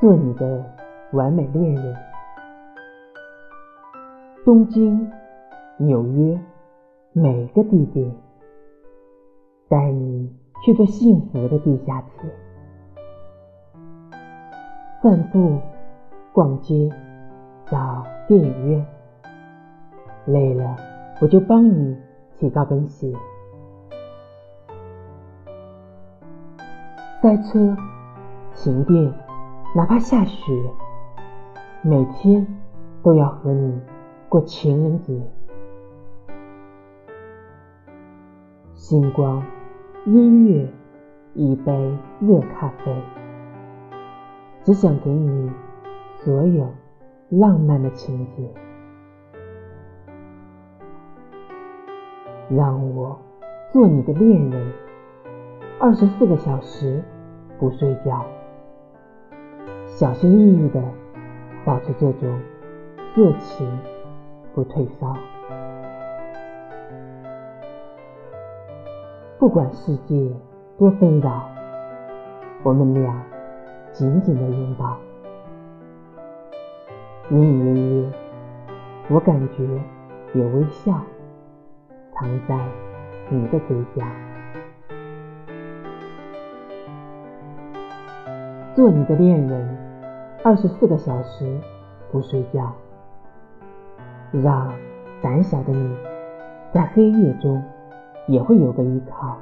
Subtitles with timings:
[0.00, 0.64] 做你的
[1.12, 1.94] 完美恋人。
[4.46, 5.12] 东京、
[5.76, 6.40] 纽约，
[7.12, 8.10] 每个地点，
[9.68, 10.34] 带你
[10.64, 12.30] 去做幸福的地下铁。
[15.02, 15.58] 散步、
[16.32, 16.90] 逛街、
[17.66, 18.86] 找电影院，
[20.24, 20.76] 累了
[21.20, 21.94] 我就帮你
[22.38, 23.12] 洗高跟鞋。
[27.20, 27.76] 塞车、
[28.54, 29.12] 停电，
[29.72, 30.52] 哪怕下雪，
[31.80, 32.44] 每天
[33.04, 33.80] 都要和你
[34.28, 35.22] 过情人节。
[38.74, 39.40] 星光、
[40.06, 40.68] 音乐，
[41.34, 41.72] 一杯
[42.18, 42.92] 热咖啡，
[44.64, 45.48] 只想给你
[46.16, 46.66] 所有
[47.28, 48.52] 浪漫的情节。
[52.48, 53.16] 让我
[53.72, 54.72] 做你的恋人。
[55.78, 57.04] 二十四个小时
[57.60, 58.26] 不睡觉，
[60.00, 60.82] 小心翼翼的
[61.62, 62.40] 保持这种
[63.14, 63.68] 热情
[64.54, 65.14] 不退烧。
[69.38, 70.32] 不管世界
[70.78, 71.46] 多纷扰，
[72.62, 73.14] 我们俩
[73.92, 74.96] 紧紧的拥抱。
[77.28, 78.12] 隐隐约约，
[79.10, 79.68] 我感觉
[80.32, 80.98] 有微笑
[82.14, 82.58] 藏在
[83.28, 84.02] 你的嘴角。
[88.74, 89.89] 做你的恋人，
[90.42, 91.60] 二十四个小时
[92.10, 92.72] 不睡觉，
[94.32, 94.72] 让
[95.22, 95.94] 胆小的你
[96.72, 97.62] 在黑夜中
[98.26, 99.36] 也会有个依靠。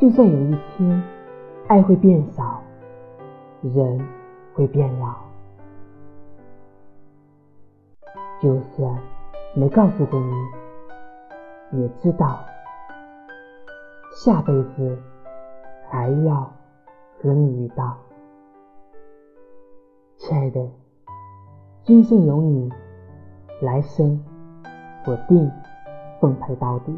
[0.00, 1.02] 就算有一天
[1.68, 2.60] 爱会变少，
[3.62, 4.04] 人
[4.52, 5.14] 会变老，
[8.40, 8.98] 就算
[9.54, 10.18] 没告诉过
[11.70, 12.40] 你，也知道。
[14.10, 14.98] 下辈子
[15.88, 16.52] 还要
[17.22, 17.96] 和你遇到，
[20.16, 20.68] 亲爱的，
[21.84, 22.68] 今生有你，
[23.60, 24.20] 来生
[25.06, 25.48] 我定
[26.20, 26.92] 奉陪到底。